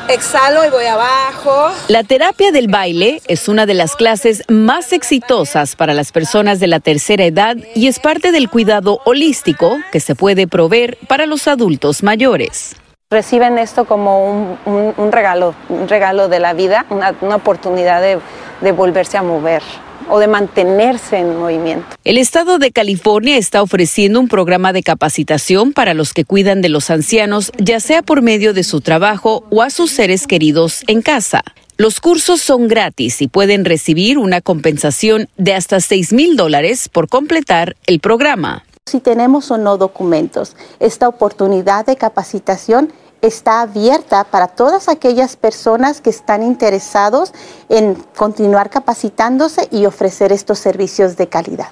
exhalo 0.09 0.65
y 0.65 0.69
voy 0.69 0.85
abajo. 0.85 1.71
La 1.87 2.03
terapia 2.03 2.51
del 2.51 2.67
baile 2.67 3.21
es 3.27 3.47
una 3.47 3.65
de 3.65 3.73
las 3.73 3.95
clases 3.95 4.43
más 4.49 4.93
exitosas 4.93 5.75
para 5.75 5.93
las 5.93 6.11
personas 6.11 6.59
de 6.59 6.67
la 6.67 6.79
tercera 6.79 7.23
edad 7.23 7.57
y 7.75 7.87
es 7.87 7.99
parte 7.99 8.31
del 8.31 8.49
cuidado 8.49 8.99
holístico 9.05 9.77
que 9.91 9.99
se 9.99 10.15
puede 10.15 10.47
proveer 10.47 10.97
para 11.07 11.25
los 11.25 11.47
adultos 11.47 12.03
mayores. 12.03 12.75
Reciben 13.09 13.57
esto 13.57 13.85
como 13.85 14.57
un, 14.65 15.11
regalo, 15.11 15.53
un 15.69 15.87
regalo 15.87 16.27
de 16.29 16.39
la 16.39 16.53
vida, 16.53 16.85
una, 16.89 17.35
oportunidad 17.35 18.01
de 18.01 18.71
volverse 18.71 19.17
a 19.17 19.23
mover 19.23 19.61
o 20.09 20.19
de 20.19 20.27
mantenerse 20.27 21.17
en 21.17 21.37
movimiento. 21.37 21.85
El 22.03 22.17
estado 22.17 22.59
de 22.59 22.71
California 22.71 23.37
está 23.37 23.61
ofreciendo 23.61 24.19
un 24.19 24.27
programa 24.27 24.73
de 24.73 24.83
capacitación 24.83 25.73
para 25.73 25.93
los 25.93 26.13
que 26.13 26.25
cuidan 26.25 26.61
de 26.61 26.69
los 26.69 26.89
ancianos, 26.89 27.51
ya 27.57 27.79
sea 27.79 28.01
por 28.01 28.21
medio 28.21 28.53
de 28.53 28.63
su 28.63 28.81
trabajo 28.81 29.45
o 29.49 29.61
a 29.61 29.69
sus 29.69 29.91
seres 29.91 30.27
queridos 30.27 30.83
en 30.87 31.01
casa. 31.01 31.43
Los 31.77 31.99
cursos 31.99 32.39
son 32.39 32.67
gratis 32.67 33.21
y 33.21 33.27
pueden 33.27 33.65
recibir 33.65 34.19
una 34.19 34.41
compensación 34.41 35.27
de 35.37 35.55
hasta 35.55 35.79
6 35.79 36.13
mil 36.13 36.35
dólares 36.37 36.87
por 36.87 37.09
completar 37.09 37.75
el 37.87 37.99
programa. 37.99 38.63
Si 38.85 38.99
tenemos 38.99 39.49
o 39.49 39.57
no 39.57 39.77
documentos, 39.77 40.55
esta 40.79 41.07
oportunidad 41.07 41.85
de 41.85 41.95
capacitación 41.95 42.91
está 43.23 43.61
abierta 43.61 44.25
para 44.25 44.47
todas 44.47 44.89
aquellas 44.89 45.35
personas 45.37 46.01
que 46.01 46.09
están 46.09 46.43
interesados 46.43 47.31
en 47.69 47.95
continuar 48.15 48.69
capacitándose 48.69 49.67
y 49.71 49.85
ofrecer 49.85 50.31
estos 50.31 50.59
servicios 50.59 51.17
de 51.17 51.27
calidad. 51.27 51.69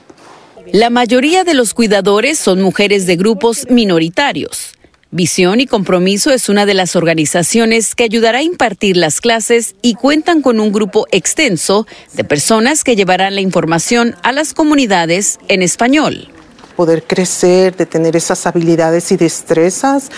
La 0.71 0.89
mayoría 0.89 1.43
de 1.43 1.53
los 1.53 1.73
cuidadores 1.73 2.39
son 2.39 2.61
mujeres 2.61 3.05
de 3.05 3.17
grupos 3.17 3.67
minoritarios. 3.69 4.73
Visión 5.13 5.59
y 5.59 5.67
Compromiso 5.67 6.31
es 6.31 6.47
una 6.47 6.65
de 6.65 6.73
las 6.73 6.95
organizaciones 6.95 7.95
que 7.95 8.05
ayudará 8.05 8.37
a 8.37 8.43
impartir 8.43 8.95
las 8.95 9.19
clases 9.19 9.75
y 9.81 9.95
cuentan 9.95 10.41
con 10.41 10.61
un 10.61 10.71
grupo 10.71 11.05
extenso 11.11 11.85
de 12.13 12.23
personas 12.23 12.85
que 12.85 12.95
llevarán 12.95 13.35
la 13.35 13.41
información 13.41 14.15
a 14.23 14.31
las 14.31 14.53
comunidades 14.53 15.37
en 15.49 15.63
español 15.63 16.29
poder 16.71 17.03
crecer, 17.03 17.75
de 17.75 17.85
tener 17.85 18.15
esas 18.15 18.45
habilidades 18.47 19.11
y 19.11 19.17
destrezas, 19.17 20.09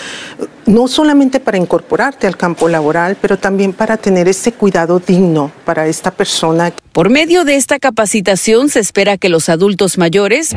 no 0.66 0.88
solamente 0.88 1.40
para 1.40 1.58
incorporarte 1.58 2.26
al 2.26 2.36
campo 2.36 2.68
laboral, 2.68 3.16
pero 3.20 3.38
también 3.38 3.72
para 3.72 3.96
tener 3.96 4.28
ese 4.28 4.52
cuidado 4.52 5.00
digno 5.00 5.50
para 5.64 5.86
esta 5.86 6.10
persona. 6.10 6.72
Por 6.92 7.10
medio 7.10 7.44
de 7.44 7.56
esta 7.56 7.78
capacitación 7.78 8.68
se 8.68 8.80
espera 8.80 9.18
que 9.18 9.28
los 9.28 9.48
adultos 9.48 9.98
mayores 9.98 10.54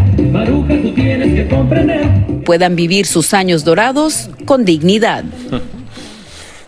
puedan 2.46 2.75
vivir 2.75 3.06
sus 3.06 3.34
años 3.34 3.63
dorados 3.66 4.30
con 4.46 4.63
dignidad. 4.63 5.24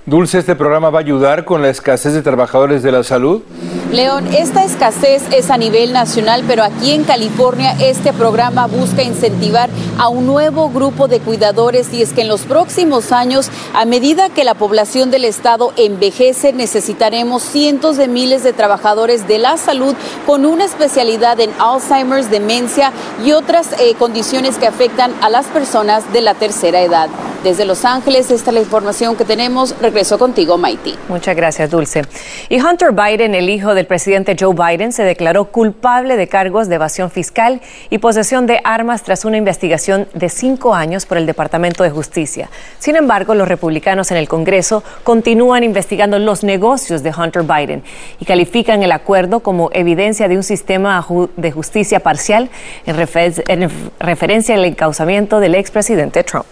Dulce, 0.05 0.39
¿este 0.39 0.55
programa 0.55 0.89
va 0.89 0.99
a 0.99 1.01
ayudar 1.01 1.45
con 1.45 1.61
la 1.61 1.69
escasez 1.69 2.13
de 2.13 2.23
trabajadores 2.23 2.81
de 2.81 2.91
la 2.91 3.03
salud? 3.03 3.43
León, 3.91 4.27
esta 4.37 4.63
escasez 4.63 5.23
es 5.31 5.49
a 5.49 5.57
nivel 5.57 5.93
nacional, 5.93 6.43
pero 6.47 6.63
aquí 6.63 6.91
en 6.91 7.05
California 7.05 7.75
este 7.81 8.13
programa 8.13 8.67
busca 8.67 9.01
incentivar 9.01 9.67
a 9.97 10.09
un 10.09 10.27
nuevo 10.27 10.69
grupo 10.69 11.07
de 11.07 11.19
cuidadores 11.19 11.91
y 11.91 12.03
es 12.03 12.13
que 12.13 12.21
en 12.21 12.27
los 12.27 12.41
próximos 12.41 13.11
años, 13.11 13.49
a 13.73 13.85
medida 13.85 14.29
que 14.29 14.43
la 14.43 14.53
población 14.53 15.09
del 15.09 15.25
estado 15.25 15.73
envejece, 15.75 16.53
necesitaremos 16.53 17.41
cientos 17.41 17.97
de 17.97 18.07
miles 18.07 18.43
de 18.43 18.53
trabajadores 18.53 19.27
de 19.27 19.39
la 19.39 19.57
salud 19.57 19.95
con 20.27 20.45
una 20.45 20.65
especialidad 20.65 21.39
en 21.39 21.49
Alzheimer's, 21.57 22.29
demencia 22.29 22.93
y 23.25 23.31
otras 23.31 23.71
eh, 23.79 23.95
condiciones 23.97 24.59
que 24.59 24.67
afectan 24.67 25.15
a 25.21 25.31
las 25.31 25.47
personas 25.47 26.13
de 26.13 26.21
la 26.21 26.35
tercera 26.35 26.79
edad. 26.81 27.09
Desde 27.43 27.63
Los 27.63 27.85
Ángeles, 27.85 28.31
esta 28.31 28.51
es 28.51 28.53
la 28.53 28.59
información 28.59 29.15
que 29.15 29.23
tenemos. 29.23 29.73
Regreso 29.79 30.19
contigo, 30.19 30.57
Maiti. 30.57 30.95
Muchas 31.07 31.37
gracias, 31.37 31.69
Dulce. 31.69 32.01
Y 32.49 32.61
Hunter 32.61 32.91
Biden, 32.91 33.33
el 33.33 33.49
hijo 33.49 33.73
del 33.79 33.87
presidente 33.87 34.35
Joe 34.37 34.53
Biden, 34.53 34.91
se 34.91 35.03
declaró 35.03 35.45
culpable 35.45 36.17
de 36.17 36.27
cargos 36.27 36.67
de 36.67 36.75
evasión 36.75 37.09
fiscal 37.09 37.61
y 37.89 37.99
posesión 37.99 38.45
de 38.45 38.59
armas 38.63 39.03
tras 39.03 39.23
una 39.23 39.37
investigación 39.37 40.07
de 40.13 40.27
cinco 40.27 40.75
años 40.75 41.05
por 41.05 41.17
el 41.17 41.25
Departamento 41.25 41.83
de 41.83 41.89
Justicia. 41.89 42.49
Sin 42.77 42.97
embargo, 42.97 43.35
los 43.35 43.47
republicanos 43.47 44.11
en 44.11 44.17
el 44.17 44.27
Congreso 44.27 44.83
continúan 45.03 45.63
investigando 45.63 46.19
los 46.19 46.43
negocios 46.43 47.03
de 47.03 47.13
Hunter 47.17 47.43
Biden 47.43 47.83
y 48.19 48.25
califican 48.25 48.83
el 48.83 48.91
acuerdo 48.91 49.39
como 49.39 49.69
evidencia 49.71 50.27
de 50.27 50.35
un 50.35 50.43
sistema 50.43 51.05
de 51.37 51.51
justicia 51.51 52.01
parcial 52.01 52.49
en, 52.85 52.99
en 53.47 53.71
referencia 53.99 54.55
al 54.55 54.65
encauzamiento 54.65 55.39
del 55.39 55.55
expresidente 55.55 56.23
Trump. 56.23 56.45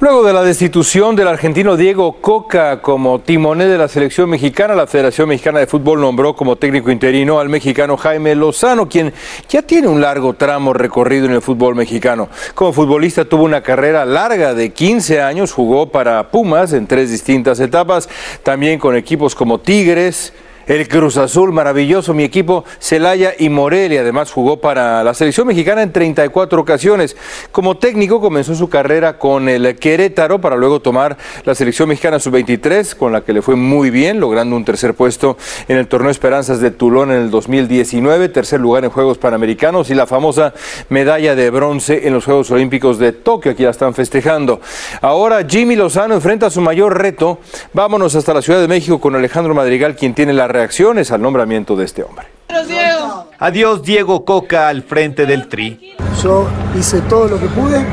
Luego 0.00 0.24
de 0.24 0.32
la 0.32 0.42
destitución 0.42 1.14
del 1.14 1.28
argentino 1.28 1.76
Diego 1.76 2.14
Coca 2.20 2.82
como 2.82 3.20
timoné 3.20 3.66
de 3.66 3.78
la 3.78 3.86
selección 3.86 4.28
mexicana, 4.28 4.74
la 4.74 4.88
Federación 4.88 5.28
Mexicana 5.28 5.60
de 5.60 5.68
Fútbol 5.68 6.00
nombró 6.00 6.34
como 6.34 6.56
técnico 6.56 6.90
interino 6.90 7.38
al 7.38 7.48
mexicano 7.48 7.96
Jaime 7.96 8.34
Lozano, 8.34 8.88
quien 8.88 9.14
ya 9.48 9.62
tiene 9.62 9.86
un 9.86 10.00
largo 10.00 10.34
tramo 10.34 10.72
recorrido 10.72 11.26
en 11.26 11.32
el 11.32 11.42
fútbol 11.42 11.76
mexicano. 11.76 12.28
Como 12.56 12.72
futbolista 12.72 13.24
tuvo 13.24 13.44
una 13.44 13.62
carrera 13.62 14.04
larga 14.04 14.52
de 14.52 14.72
15 14.72 15.22
años, 15.22 15.52
jugó 15.52 15.88
para 15.88 16.28
Pumas 16.28 16.72
en 16.72 16.88
tres 16.88 17.12
distintas 17.12 17.60
etapas, 17.60 18.08
también 18.42 18.80
con 18.80 18.96
equipos 18.96 19.36
como 19.36 19.60
Tigres, 19.60 20.32
el 20.66 20.88
Cruz 20.88 21.16
Azul, 21.16 21.52
maravilloso, 21.52 22.14
mi 22.14 22.24
equipo 22.24 22.64
Celaya 22.78 23.34
y 23.38 23.48
Morelia. 23.48 24.00
Además 24.00 24.32
jugó 24.32 24.60
para 24.60 25.04
la 25.04 25.14
selección 25.14 25.46
mexicana 25.46 25.82
en 25.82 25.92
34 25.92 26.60
ocasiones. 26.60 27.16
Como 27.52 27.76
técnico 27.76 28.20
comenzó 28.20 28.54
su 28.54 28.68
carrera 28.68 29.18
con 29.18 29.48
el 29.48 29.76
Querétaro 29.76 30.40
para 30.40 30.56
luego 30.56 30.80
tomar 30.80 31.16
la 31.44 31.54
selección 31.54 31.88
mexicana 31.88 32.18
sub-23, 32.18 32.96
con 32.96 33.12
la 33.12 33.22
que 33.22 33.32
le 33.32 33.42
fue 33.42 33.56
muy 33.56 33.90
bien, 33.90 34.20
logrando 34.20 34.56
un 34.56 34.64
tercer 34.64 34.94
puesto 34.94 35.36
en 35.68 35.76
el 35.76 35.86
torneo 35.86 36.10
Esperanzas 36.10 36.60
de 36.60 36.70
Tulón 36.70 37.10
en 37.10 37.18
el 37.18 37.30
2019, 37.30 38.28
tercer 38.28 38.60
lugar 38.60 38.84
en 38.84 38.90
Juegos 38.90 39.18
Panamericanos 39.18 39.90
y 39.90 39.94
la 39.94 40.06
famosa 40.06 40.54
medalla 40.88 41.34
de 41.34 41.50
bronce 41.50 42.06
en 42.06 42.14
los 42.14 42.24
Juegos 42.24 42.50
Olímpicos 42.50 42.98
de 42.98 43.12
Tokio. 43.12 43.52
Aquí 43.52 43.62
la 43.62 43.70
están 43.70 43.94
festejando. 43.94 44.60
Ahora 45.00 45.44
Jimmy 45.48 45.76
Lozano 45.76 46.14
enfrenta 46.14 46.50
su 46.50 46.60
mayor 46.60 46.98
reto. 46.98 47.38
Vámonos 47.72 48.14
hasta 48.14 48.34
la 48.34 48.42
Ciudad 48.42 48.60
de 48.60 48.68
México 48.68 49.00
con 49.00 49.14
Alejandro 49.14 49.54
Madrigal, 49.54 49.96
quien 49.96 50.14
tiene 50.14 50.32
la 50.32 50.48
reacciones 50.54 51.10
al 51.10 51.20
nombramiento 51.20 51.76
de 51.76 51.84
este 51.84 52.02
hombre. 52.02 52.26
Adiós 53.38 53.82
Diego 53.82 54.24
Coca 54.24 54.68
al 54.68 54.82
frente 54.82 55.26
del 55.26 55.48
Tri. 55.48 55.94
Yo 56.22 56.48
hice 56.78 57.00
todo 57.02 57.28
lo 57.28 57.40
que 57.40 57.46
pude 57.46 57.84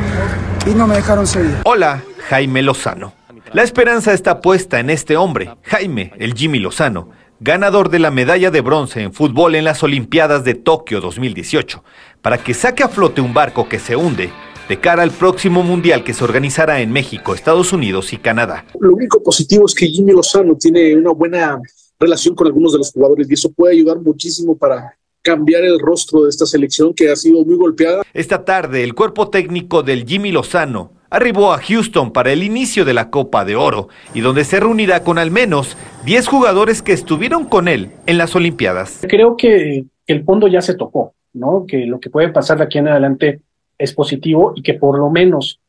y 0.65 0.69
no 0.75 0.87
me 0.87 0.95
dejaron 0.95 1.25
seguir. 1.27 1.57
Hola, 1.65 2.03
Jaime 2.29 2.61
Lozano. 2.61 3.13
La 3.51 3.63
esperanza 3.63 4.13
está 4.13 4.39
puesta 4.39 4.79
en 4.79 4.89
este 4.89 5.17
hombre, 5.17 5.49
Jaime, 5.63 6.13
el 6.19 6.35
Jimmy 6.35 6.59
Lozano, 6.59 7.09
ganador 7.41 7.89
de 7.89 7.99
la 7.99 8.11
medalla 8.11 8.51
de 8.51 8.61
bronce 8.61 9.01
en 9.01 9.11
fútbol 9.11 9.55
en 9.55 9.65
las 9.65 9.83
Olimpiadas 9.83 10.45
de 10.45 10.53
Tokio 10.53 11.01
2018, 11.01 11.83
para 12.21 12.37
que 12.37 12.53
saque 12.53 12.83
a 12.83 12.87
flote 12.87 13.19
un 13.19 13.33
barco 13.33 13.67
que 13.67 13.79
se 13.79 13.97
hunde 13.97 14.29
de 14.69 14.79
cara 14.79 15.03
al 15.03 15.11
próximo 15.11 15.63
mundial 15.63 16.03
que 16.05 16.13
se 16.13 16.23
organizará 16.23 16.79
en 16.79 16.93
México, 16.93 17.33
Estados 17.33 17.73
Unidos 17.73 18.13
y 18.13 18.17
Canadá. 18.17 18.63
Lo 18.79 18.93
único 18.93 19.21
positivo 19.21 19.65
es 19.65 19.75
que 19.75 19.87
Jimmy 19.87 20.13
Lozano 20.13 20.55
tiene 20.55 20.95
una 20.95 21.11
buena 21.11 21.59
relación 22.01 22.35
con 22.35 22.47
algunos 22.47 22.73
de 22.73 22.79
los 22.79 22.91
jugadores 22.91 23.29
y 23.29 23.33
eso 23.33 23.51
puede 23.51 23.75
ayudar 23.75 23.99
muchísimo 23.99 24.57
para 24.57 24.97
cambiar 25.21 25.63
el 25.63 25.79
rostro 25.79 26.23
de 26.23 26.29
esta 26.29 26.45
selección 26.45 26.93
que 26.93 27.09
ha 27.09 27.15
sido 27.15 27.45
muy 27.45 27.55
golpeada. 27.55 28.03
Esta 28.13 28.43
tarde, 28.43 28.83
el 28.83 28.95
cuerpo 28.95 29.29
técnico 29.29 29.83
del 29.83 30.05
Jimmy 30.05 30.31
Lozano 30.31 30.91
arribó 31.11 31.53
a 31.53 31.59
Houston 31.59 32.11
para 32.11 32.31
el 32.31 32.41
inicio 32.41 32.85
de 32.85 32.93
la 32.93 33.11
Copa 33.11 33.45
de 33.45 33.55
Oro 33.55 33.89
y 34.13 34.21
donde 34.21 34.45
se 34.45 34.59
reunirá 34.59 35.03
con 35.03 35.19
al 35.19 35.29
menos 35.29 35.77
10 36.05 36.27
jugadores 36.27 36.81
que 36.81 36.93
estuvieron 36.93 37.45
con 37.45 37.67
él 37.67 37.91
en 38.07 38.17
las 38.17 38.35
Olimpiadas. 38.35 38.99
Creo 39.07 39.37
que, 39.37 39.85
el 40.07 40.23
fondo 40.25 40.47
ya 40.47 40.61
se 40.61 40.73
tocó, 40.73 41.13
¿no? 41.33 41.65
Que 41.67 41.85
lo 41.85 41.99
que 41.99 42.09
puede 42.09 42.29
pasar 42.29 42.57
de 42.57 42.65
aquí 42.65 42.79
en 42.79 42.87
adelante 42.87 43.41
es 43.77 43.93
positivo 43.93 44.53
y 44.55 44.61
que 44.61 44.73
por 44.73 44.97
lo 44.97 45.09
menos 45.09 45.59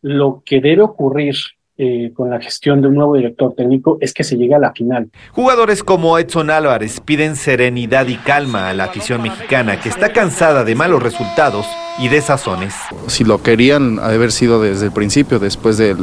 lo 0.00 0.42
que 0.46 0.60
debe 0.60 0.82
ocurrir 0.82 1.34
eh, 1.82 2.12
con 2.14 2.28
la 2.28 2.38
gestión 2.38 2.82
de 2.82 2.88
un 2.88 2.94
nuevo 2.96 3.14
director 3.14 3.54
técnico 3.54 3.96
es 4.02 4.12
que 4.12 4.22
se 4.22 4.36
llegue 4.36 4.54
a 4.54 4.58
la 4.58 4.72
final. 4.74 5.08
Jugadores 5.32 5.82
como 5.82 6.18
Edson 6.18 6.50
Álvarez 6.50 7.00
piden 7.00 7.36
serenidad 7.36 8.06
y 8.06 8.16
calma 8.16 8.68
a 8.68 8.74
la 8.74 8.84
afición 8.84 9.22
mexicana 9.22 9.80
que 9.80 9.88
está 9.88 10.12
cansada 10.12 10.62
de 10.64 10.74
malos 10.74 11.02
resultados 11.02 11.64
y 11.98 12.08
de 12.08 12.20
sazones. 12.20 12.74
Si 13.06 13.24
lo 13.24 13.42
querían, 13.42 13.98
ha 13.98 14.08
de 14.08 14.16
haber 14.16 14.30
sido 14.30 14.60
desde 14.60 14.84
el 14.84 14.92
principio, 14.92 15.38
después 15.38 15.78
del, 15.78 15.96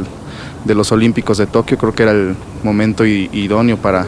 de 0.64 0.74
los 0.74 0.90
Olímpicos 0.90 1.38
de 1.38 1.46
Tokio, 1.46 1.78
creo 1.78 1.94
que 1.94 2.02
era 2.02 2.10
el 2.10 2.34
momento 2.64 3.06
idóneo 3.06 3.76
para 3.76 4.04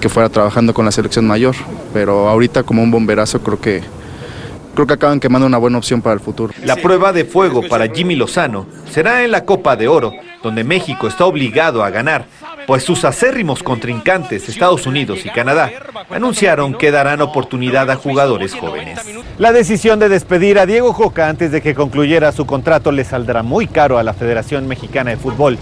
que 0.00 0.08
fuera 0.08 0.28
trabajando 0.28 0.74
con 0.74 0.84
la 0.84 0.90
selección 0.90 1.24
mayor, 1.24 1.54
pero 1.94 2.28
ahorita 2.28 2.64
como 2.64 2.82
un 2.82 2.90
bomberazo 2.90 3.40
creo 3.44 3.60
que 3.60 3.80
creo 4.74 4.86
que 4.86 4.94
acaban 4.94 5.20
quemando 5.20 5.46
una 5.46 5.58
buena 5.58 5.78
opción 5.78 6.02
para 6.02 6.14
el 6.14 6.20
futuro. 6.20 6.52
La 6.64 6.76
prueba 6.76 7.12
de 7.12 7.24
fuego 7.24 7.62
para 7.68 7.88
Jimmy 7.88 8.16
Lozano 8.16 8.66
será 8.90 9.24
en 9.24 9.30
la 9.30 9.44
Copa 9.44 9.76
de 9.76 9.88
Oro, 9.88 10.12
donde 10.42 10.64
México 10.64 11.06
está 11.06 11.26
obligado 11.26 11.84
a 11.84 11.90
ganar, 11.90 12.26
pues 12.66 12.82
sus 12.82 13.04
acérrimos 13.04 13.62
contrincantes, 13.62 14.48
Estados 14.48 14.86
Unidos 14.86 15.24
y 15.24 15.30
Canadá, 15.30 15.70
anunciaron 16.10 16.74
que 16.74 16.90
darán 16.90 17.20
oportunidad 17.20 17.90
a 17.90 17.96
jugadores 17.96 18.54
jóvenes. 18.54 19.00
La 19.38 19.52
decisión 19.52 19.98
de 19.98 20.08
despedir 20.08 20.58
a 20.58 20.66
Diego 20.66 20.92
Joca 20.92 21.28
antes 21.28 21.50
de 21.52 21.60
que 21.60 21.74
concluyera 21.74 22.32
su 22.32 22.46
contrato 22.46 22.92
le 22.92 23.04
saldrá 23.04 23.42
muy 23.42 23.66
caro 23.66 23.98
a 23.98 24.02
la 24.02 24.14
Federación 24.14 24.68
Mexicana 24.68 25.10
de 25.10 25.16
Fútbol, 25.16 25.58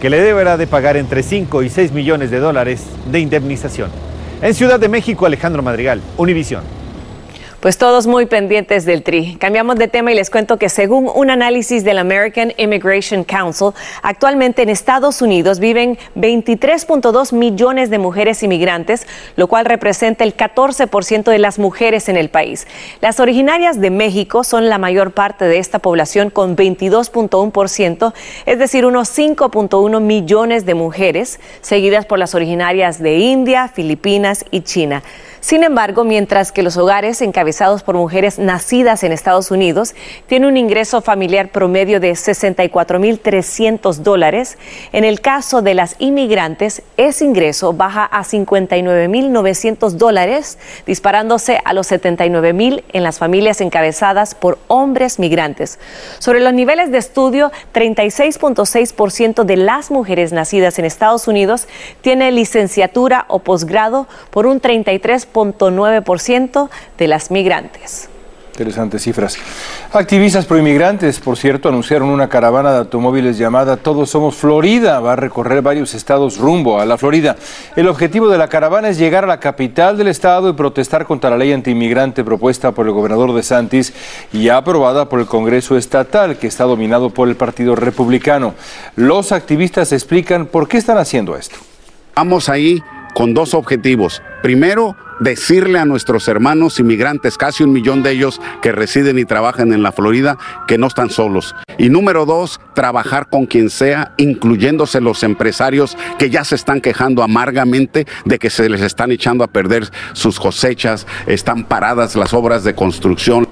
que 0.00 0.10
le 0.10 0.20
deberá 0.20 0.56
de 0.56 0.66
pagar 0.66 0.96
entre 0.96 1.22
5 1.22 1.62
y 1.62 1.68
6 1.68 1.92
millones 1.92 2.30
de 2.30 2.38
dólares 2.38 2.84
de 3.10 3.20
indemnización. 3.20 3.90
En 4.40 4.54
Ciudad 4.54 4.80
de 4.80 4.88
México, 4.88 5.26
Alejandro 5.26 5.62
Madrigal, 5.62 6.00
Univisión. 6.16 6.79
Pues 7.60 7.76
todos 7.76 8.06
muy 8.06 8.24
pendientes 8.24 8.86
del 8.86 9.02
TRI. 9.02 9.36
Cambiamos 9.36 9.76
de 9.76 9.86
tema 9.86 10.10
y 10.10 10.14
les 10.14 10.30
cuento 10.30 10.56
que 10.56 10.70
según 10.70 11.10
un 11.14 11.28
análisis 11.28 11.84
del 11.84 11.98
American 11.98 12.54
Immigration 12.56 13.22
Council, 13.22 13.72
actualmente 14.02 14.62
en 14.62 14.70
Estados 14.70 15.20
Unidos 15.20 15.58
viven 15.58 15.98
23.2 16.16 17.34
millones 17.34 17.90
de 17.90 17.98
mujeres 17.98 18.42
inmigrantes, 18.42 19.06
lo 19.36 19.46
cual 19.46 19.66
representa 19.66 20.24
el 20.24 20.34
14% 20.34 21.24
de 21.24 21.38
las 21.38 21.58
mujeres 21.58 22.08
en 22.08 22.16
el 22.16 22.30
país. 22.30 22.66
Las 23.02 23.20
originarias 23.20 23.78
de 23.78 23.90
México 23.90 24.42
son 24.42 24.70
la 24.70 24.78
mayor 24.78 25.12
parte 25.12 25.44
de 25.44 25.58
esta 25.58 25.80
población 25.80 26.30
con 26.30 26.56
22.1%, 26.56 28.14
es 28.46 28.58
decir, 28.58 28.86
unos 28.86 29.10
5.1 29.18 30.00
millones 30.00 30.64
de 30.64 30.72
mujeres, 30.72 31.40
seguidas 31.60 32.06
por 32.06 32.18
las 32.18 32.34
originarias 32.34 33.02
de 33.02 33.18
India, 33.18 33.68
Filipinas 33.68 34.46
y 34.50 34.62
China. 34.62 35.02
Sin 35.40 35.64
embargo, 35.64 36.04
mientras 36.04 36.52
que 36.52 36.62
los 36.62 36.76
hogares 36.76 37.22
encabezados 37.22 37.82
por 37.82 37.94
mujeres 37.94 38.38
nacidas 38.38 39.02
en 39.04 39.12
Estados 39.12 39.50
Unidos 39.50 39.94
tienen 40.26 40.50
un 40.50 40.56
ingreso 40.58 41.00
familiar 41.00 41.48
promedio 41.48 41.98
de 41.98 42.12
64.300 42.12 43.96
dólares, 43.96 44.58
en 44.92 45.04
el 45.04 45.22
caso 45.22 45.62
de 45.62 45.72
las 45.72 45.96
inmigrantes, 45.98 46.82
ese 46.98 47.24
ingreso 47.24 47.72
baja 47.72 48.04
a 48.04 48.22
59.900 48.22 49.92
dólares, 49.92 50.58
disparándose 50.86 51.58
a 51.64 51.72
los 51.72 51.90
79.000 51.90 52.84
en 52.92 53.02
las 53.02 53.18
familias 53.18 53.62
encabezadas 53.62 54.34
por 54.34 54.58
hombres 54.68 55.18
migrantes. 55.18 55.78
Sobre 56.18 56.40
los 56.40 56.52
niveles 56.52 56.92
de 56.92 56.98
estudio, 56.98 57.50
36.6% 57.72 59.44
de 59.44 59.56
las 59.56 59.90
mujeres 59.90 60.32
nacidas 60.32 60.78
en 60.78 60.84
Estados 60.84 61.28
Unidos 61.28 61.66
tiene 62.02 62.30
licenciatura 62.30 63.24
o 63.28 63.38
posgrado 63.38 64.06
por 64.30 64.46
un 64.46 64.60
33 64.60 65.29
ciento 66.18 66.70
de 66.98 67.08
las 67.08 67.30
migrantes. 67.30 68.08
Interesantes 68.52 69.02
cifras. 69.02 69.38
Activistas 69.90 70.44
proinmigrantes, 70.44 71.18
por 71.18 71.38
cierto, 71.38 71.70
anunciaron 71.70 72.10
una 72.10 72.28
caravana 72.28 72.72
de 72.72 72.78
automóviles 72.78 73.38
llamada 73.38 73.78
Todos 73.78 74.10
Somos 74.10 74.34
Florida. 74.34 75.00
Va 75.00 75.14
a 75.14 75.16
recorrer 75.16 75.62
varios 75.62 75.94
estados 75.94 76.36
rumbo 76.36 76.78
a 76.78 76.84
la 76.84 76.98
Florida. 76.98 77.36
El 77.74 77.88
objetivo 77.88 78.28
de 78.28 78.36
la 78.36 78.48
caravana 78.48 78.90
es 78.90 78.98
llegar 78.98 79.24
a 79.24 79.28
la 79.28 79.40
capital 79.40 79.96
del 79.96 80.08
estado 80.08 80.50
y 80.50 80.52
protestar 80.52 81.06
contra 81.06 81.30
la 81.30 81.38
ley 81.38 81.54
antiinmigrante 81.54 82.22
propuesta 82.22 82.72
por 82.72 82.86
el 82.86 82.92
gobernador 82.92 83.32
de 83.32 83.42
Santis 83.42 83.94
y 84.30 84.50
aprobada 84.50 85.08
por 85.08 85.20
el 85.20 85.26
Congreso 85.26 85.78
Estatal, 85.78 86.36
que 86.36 86.46
está 86.46 86.64
dominado 86.64 87.08
por 87.08 87.28
el 87.28 87.36
Partido 87.36 87.76
Republicano. 87.76 88.54
Los 88.94 89.32
activistas 89.32 89.92
explican 89.92 90.44
por 90.44 90.68
qué 90.68 90.76
están 90.76 90.98
haciendo 90.98 91.34
esto. 91.34 91.56
Vamos 92.14 92.50
ahí 92.50 92.82
con 93.14 93.32
dos 93.32 93.54
objetivos. 93.54 94.20
Primero, 94.42 94.96
decirle 95.20 95.78
a 95.78 95.84
nuestros 95.84 96.26
hermanos 96.28 96.80
inmigrantes, 96.80 97.38
casi 97.38 97.62
un 97.62 97.72
millón 97.72 98.02
de 98.02 98.10
ellos 98.10 98.40
que 98.60 98.72
residen 98.72 99.18
y 99.18 99.24
trabajan 99.24 99.72
en 99.72 99.82
la 99.82 99.92
Florida, 99.92 100.38
que 100.66 100.78
no 100.78 100.88
están 100.88 101.10
solos. 101.10 101.54
Y 101.78 101.88
número 101.88 102.26
dos, 102.26 102.60
trabajar 102.74 103.28
con 103.28 103.46
quien 103.46 103.70
sea, 103.70 104.12
incluyéndose 104.16 105.00
los 105.00 105.22
empresarios 105.22 105.96
que 106.18 106.30
ya 106.30 106.44
se 106.44 106.54
están 106.54 106.80
quejando 106.80 107.22
amargamente 107.22 108.06
de 108.24 108.38
que 108.38 108.50
se 108.50 108.68
les 108.68 108.80
están 108.80 109.12
echando 109.12 109.44
a 109.44 109.48
perder 109.48 109.88
sus 110.12 110.40
cosechas, 110.40 111.06
están 111.26 111.64
paradas 111.64 112.16
las 112.16 112.34
obras 112.34 112.64
de 112.64 112.74
construcción. 112.74 113.46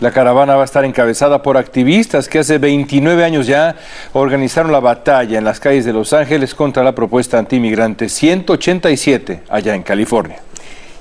La 0.00 0.10
caravana 0.10 0.56
va 0.56 0.62
a 0.62 0.64
estar 0.64 0.84
encabezada 0.84 1.42
por 1.42 1.56
activistas 1.56 2.28
que 2.28 2.40
hace 2.40 2.58
29 2.58 3.24
años 3.24 3.46
ya 3.46 3.76
organizaron 4.12 4.72
la 4.72 4.80
batalla 4.80 5.38
en 5.38 5.44
las 5.44 5.60
calles 5.60 5.84
de 5.84 5.92
Los 5.92 6.12
Ángeles 6.12 6.54
contra 6.54 6.82
la 6.82 6.96
propuesta 6.96 7.38
antimigrante 7.38 8.08
187 8.08 9.42
allá 9.48 9.74
en 9.74 9.82
California. 9.84 10.40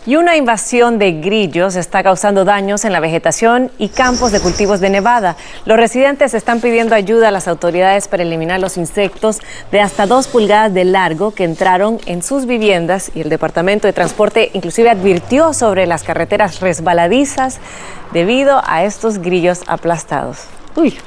Y 0.05 0.17
una 0.17 0.35
invasión 0.35 0.99
de 0.99 1.13
grillos 1.13 1.77
está 1.77 2.03
causando 2.03 2.43
daños 2.43 2.83
en 2.83 2.91
la 2.91 2.99
vegetación 2.99 3.71
y 3.77 3.87
campos 3.87 4.33
de 4.33 4.41
cultivos 4.41 4.81
de 4.81 4.89
Nevada. 4.89 5.37
Los 5.65 5.77
residentes 5.77 6.33
están 6.33 6.59
pidiendo 6.59 6.93
ayuda 6.93 7.29
a 7.29 7.31
las 7.31 7.47
autoridades 7.47 8.09
para 8.09 8.23
eliminar 8.23 8.59
los 8.59 8.75
insectos 8.75 9.39
de 9.71 9.79
hasta 9.79 10.05
dos 10.05 10.27
pulgadas 10.27 10.73
de 10.73 10.83
largo 10.83 11.31
que 11.31 11.45
entraron 11.45 11.99
en 12.05 12.21
sus 12.21 12.45
viviendas 12.45 13.11
y 13.15 13.21
el 13.21 13.29
Departamento 13.29 13.87
de 13.87 13.93
Transporte 13.93 14.51
inclusive 14.53 14.89
advirtió 14.89 15.53
sobre 15.53 15.87
las 15.87 16.03
carreteras 16.03 16.59
resbaladizas 16.59 17.59
debido 18.11 18.61
a 18.65 18.83
estos 18.83 19.19
grillos 19.19 19.61
aplastados. 19.67 20.39
Uy. 20.75 20.97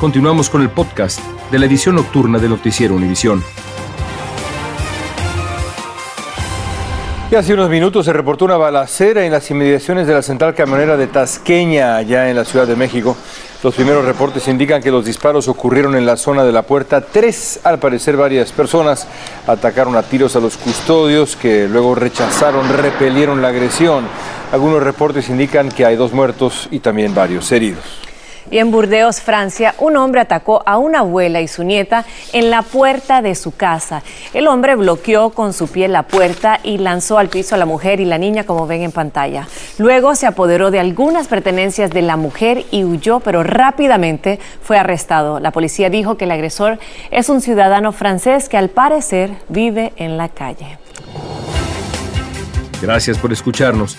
Continuamos 0.00 0.50
con 0.50 0.62
el 0.62 0.70
podcast 0.70 1.20
de 1.52 1.60
la 1.60 1.66
edición 1.66 1.94
nocturna 1.94 2.38
de 2.38 2.48
Noticiero 2.48 2.96
Univisión. 2.96 3.44
Y 7.30 7.34
hace 7.34 7.52
unos 7.52 7.68
minutos 7.68 8.06
se 8.06 8.12
reportó 8.14 8.46
una 8.46 8.56
balacera 8.56 9.26
en 9.26 9.32
las 9.32 9.50
inmediaciones 9.50 10.06
de 10.06 10.14
la 10.14 10.22
central 10.22 10.54
camionera 10.54 10.96
de 10.96 11.08
Tasqueña, 11.08 11.96
allá 11.96 12.30
en 12.30 12.36
la 12.36 12.46
Ciudad 12.46 12.66
de 12.66 12.74
México. 12.74 13.18
Los 13.62 13.74
primeros 13.74 14.06
reportes 14.06 14.48
indican 14.48 14.82
que 14.82 14.90
los 14.90 15.04
disparos 15.04 15.46
ocurrieron 15.46 15.94
en 15.94 16.06
la 16.06 16.16
zona 16.16 16.42
de 16.42 16.52
la 16.52 16.62
puerta 16.62 17.02
3. 17.02 17.60
Al 17.64 17.78
parecer 17.78 18.16
varias 18.16 18.50
personas 18.52 19.06
atacaron 19.46 19.94
a 19.96 20.04
tiros 20.04 20.36
a 20.36 20.40
los 20.40 20.56
custodios 20.56 21.36
que 21.36 21.68
luego 21.68 21.94
rechazaron, 21.94 22.66
repelieron 22.66 23.42
la 23.42 23.48
agresión. 23.48 24.06
Algunos 24.50 24.82
reportes 24.82 25.28
indican 25.28 25.68
que 25.68 25.84
hay 25.84 25.96
dos 25.96 26.14
muertos 26.14 26.66
y 26.70 26.78
también 26.78 27.14
varios 27.14 27.52
heridos. 27.52 28.07
En 28.50 28.70
Burdeos, 28.70 29.20
Francia, 29.20 29.74
un 29.78 29.96
hombre 29.96 30.20
atacó 30.20 30.62
a 30.64 30.78
una 30.78 31.00
abuela 31.00 31.40
y 31.40 31.48
su 31.48 31.64
nieta 31.64 32.04
en 32.32 32.50
la 32.50 32.62
puerta 32.62 33.20
de 33.20 33.34
su 33.34 33.54
casa. 33.54 34.02
El 34.32 34.48
hombre 34.48 34.74
bloqueó 34.74 35.30
con 35.30 35.52
su 35.52 35.68
pie 35.68 35.88
la 35.88 36.04
puerta 36.04 36.60
y 36.62 36.78
lanzó 36.78 37.18
al 37.18 37.28
piso 37.28 37.54
a 37.54 37.58
la 37.58 37.66
mujer 37.66 38.00
y 38.00 38.04
la 38.04 38.16
niña, 38.16 38.44
como 38.44 38.66
ven 38.66 38.82
en 38.82 38.92
pantalla. 38.92 39.46
Luego 39.78 40.14
se 40.14 40.26
apoderó 40.26 40.70
de 40.70 40.80
algunas 40.80 41.28
pertenencias 41.28 41.90
de 41.90 42.02
la 42.02 42.16
mujer 42.16 42.64
y 42.70 42.84
huyó, 42.84 43.20
pero 43.20 43.42
rápidamente 43.42 44.38
fue 44.62 44.78
arrestado. 44.78 45.40
La 45.40 45.50
policía 45.50 45.90
dijo 45.90 46.16
que 46.16 46.24
el 46.24 46.30
agresor 46.30 46.78
es 47.10 47.28
un 47.28 47.40
ciudadano 47.40 47.92
francés 47.92 48.48
que 48.48 48.56
al 48.56 48.70
parecer 48.70 49.30
vive 49.48 49.92
en 49.96 50.16
la 50.16 50.28
calle. 50.28 50.78
Gracias 52.80 53.18
por 53.18 53.32
escucharnos. 53.32 53.98